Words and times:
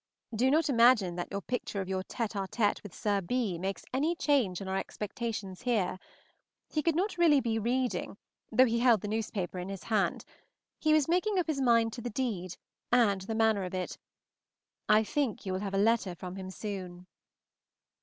Do 0.35 0.49
not 0.49 0.67
imagine 0.67 1.15
that 1.17 1.27
your 1.29 1.41
picture 1.41 1.79
of 1.79 1.87
your 1.87 2.01
tête 2.01 2.31
à 2.33 2.47
tête 2.49 2.81
with 2.81 2.91
Sir 2.91 3.21
B. 3.21 3.59
makes 3.59 3.85
any 3.93 4.15
change 4.15 4.59
in 4.59 4.67
our 4.67 4.75
expectations 4.77 5.61
here; 5.61 5.99
he 6.67 6.81
could 6.81 6.95
not 6.95 7.15
be 7.15 7.15
really 7.19 7.59
reading, 7.59 8.17
though 8.51 8.65
he 8.65 8.79
held 8.79 9.01
the 9.01 9.07
newspaper 9.07 9.59
in 9.59 9.69
his 9.69 9.83
hand; 9.83 10.25
he 10.79 10.91
was 10.91 11.07
making 11.07 11.37
up 11.37 11.45
his 11.45 11.61
mind 11.61 11.93
to 11.93 12.01
the 12.01 12.09
deed, 12.09 12.57
and 12.91 13.21
the 13.21 13.35
manner 13.35 13.63
of 13.63 13.75
it. 13.75 13.99
I 14.89 15.03
think 15.03 15.45
you 15.45 15.53
will 15.53 15.59
have 15.59 15.75
a 15.75 15.77
letter 15.77 16.15
from 16.15 16.35
him 16.35 16.49
soon. 16.49 17.05